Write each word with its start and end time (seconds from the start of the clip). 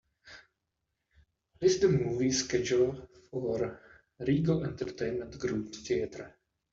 List 1.61 1.81
the 1.81 1.87
movie 1.87 2.31
schedule 2.31 3.07
for 3.29 3.79
Regal 4.19 4.63
Entertainment 4.65 5.37
Group 5.37 5.75
theater. 5.75 6.33